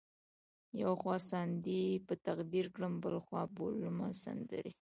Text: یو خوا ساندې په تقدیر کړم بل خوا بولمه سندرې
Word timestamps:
یو 0.81 0.91
خوا 1.01 1.15
ساندې 1.31 1.81
په 2.07 2.13
تقدیر 2.27 2.65
کړم 2.75 2.93
بل 3.03 3.15
خوا 3.25 3.41
بولمه 3.55 4.07
سندرې 4.23 4.71